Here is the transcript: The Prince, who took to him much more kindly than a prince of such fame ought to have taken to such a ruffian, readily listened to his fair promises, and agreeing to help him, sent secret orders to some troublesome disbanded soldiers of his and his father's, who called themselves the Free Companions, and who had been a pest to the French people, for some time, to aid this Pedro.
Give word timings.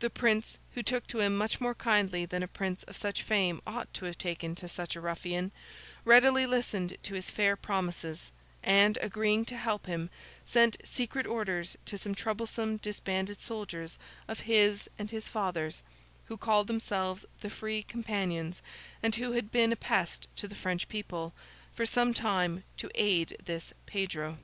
The 0.00 0.10
Prince, 0.10 0.58
who 0.74 0.82
took 0.82 1.06
to 1.06 1.20
him 1.20 1.34
much 1.34 1.62
more 1.62 1.74
kindly 1.74 2.26
than 2.26 2.42
a 2.42 2.46
prince 2.46 2.82
of 2.82 2.94
such 2.94 3.22
fame 3.22 3.62
ought 3.66 3.90
to 3.94 4.04
have 4.04 4.18
taken 4.18 4.54
to 4.56 4.68
such 4.68 4.94
a 4.94 5.00
ruffian, 5.00 5.50
readily 6.04 6.44
listened 6.44 6.98
to 7.04 7.14
his 7.14 7.30
fair 7.30 7.56
promises, 7.56 8.30
and 8.62 8.98
agreeing 9.00 9.46
to 9.46 9.56
help 9.56 9.86
him, 9.86 10.10
sent 10.44 10.76
secret 10.86 11.26
orders 11.26 11.74
to 11.86 11.96
some 11.96 12.14
troublesome 12.14 12.76
disbanded 12.76 13.40
soldiers 13.40 13.98
of 14.28 14.40
his 14.40 14.90
and 14.98 15.10
his 15.10 15.26
father's, 15.26 15.82
who 16.26 16.36
called 16.36 16.66
themselves 16.66 17.24
the 17.40 17.48
Free 17.48 17.82
Companions, 17.82 18.60
and 19.02 19.14
who 19.14 19.32
had 19.32 19.50
been 19.50 19.72
a 19.72 19.76
pest 19.76 20.28
to 20.36 20.46
the 20.46 20.54
French 20.54 20.86
people, 20.86 21.32
for 21.74 21.86
some 21.86 22.12
time, 22.12 22.62
to 22.76 22.90
aid 22.94 23.34
this 23.42 23.72
Pedro. 23.86 24.36